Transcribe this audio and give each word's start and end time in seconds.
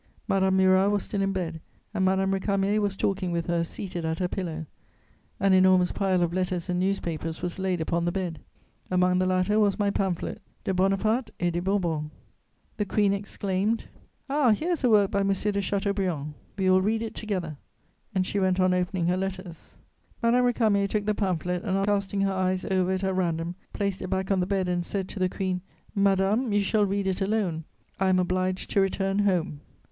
Madame 0.27 0.57
Murat 0.57 0.89
was 0.89 1.03
still 1.03 1.21
in 1.21 1.31
bed 1.31 1.61
and 1.93 2.03
Madame 2.03 2.31
Récamier 2.31 2.79
was 2.79 2.95
talking 2.95 3.31
with 3.31 3.45
her, 3.45 3.63
seated 3.63 4.03
at 4.03 4.17
her 4.17 4.27
pillow; 4.27 4.65
an 5.39 5.53
enormous 5.53 5.91
pile 5.91 6.23
of 6.23 6.33
letters 6.33 6.67
and 6.69 6.79
newspapers 6.79 7.43
was 7.43 7.59
laid 7.59 7.79
upon 7.79 8.05
the 8.05 8.11
bed. 8.11 8.39
Among 8.89 9.19
the 9.19 9.27
latter 9.27 9.59
was 9.59 9.77
my 9.77 9.91
pamphlet, 9.91 10.41
De 10.63 10.73
Bonaparte 10.73 11.29
and 11.39 11.53
des 11.53 11.61
Bourbons. 11.61 12.09
The 12.77 12.85
Queen 12.85 13.13
exclaimed: 13.13 13.85
"Ah, 14.27 14.49
here 14.53 14.71
is 14.71 14.83
a 14.83 14.89
work 14.89 15.11
by 15.11 15.19
M. 15.19 15.27
de 15.33 15.61
Chateaubriand; 15.61 16.33
we 16.57 16.67
will 16.67 16.81
read 16.81 17.03
it 17.03 17.13
together." 17.13 17.57
And 18.15 18.25
she 18.25 18.39
went 18.39 18.59
on 18.59 18.73
opening 18.73 19.05
her 19.05 19.17
letters. 19.17 19.77
Madame 20.23 20.45
Récamier 20.45 20.89
took 20.89 21.05
the 21.05 21.13
pamphlet 21.13 21.61
and, 21.63 21.77
after 21.77 21.91
casting 21.91 22.21
her 22.21 22.33
eyes 22.33 22.65
over 22.65 22.91
it 22.93 23.03
at 23.03 23.15
random, 23.15 23.53
placed 23.71 24.01
it 24.01 24.07
back 24.09 24.31
on 24.31 24.39
the 24.39 24.47
bed 24.47 24.67
and 24.67 24.83
said 24.83 25.07
to 25.09 25.19
the 25.19 25.29
Queen: 25.29 25.61
"Madame, 25.93 26.51
you 26.51 26.61
shall 26.61 26.87
read 26.87 27.05
it 27.05 27.21
alone, 27.21 27.65
I 27.99 28.07
am 28.07 28.17
obliged 28.17 28.71
to 28.71 28.81
return 28.81 29.19
home." 29.19 29.61